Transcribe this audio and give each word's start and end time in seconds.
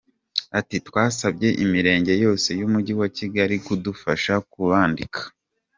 Ati 0.59 0.75
"Twasabye 0.87 1.47
Imirenge 1.63 2.13
yose 2.23 2.49
y’Umujyi 2.59 2.93
wa 3.01 3.07
Kigali 3.17 3.55
kudufasha 3.65 4.33
kubandika. 4.51 5.21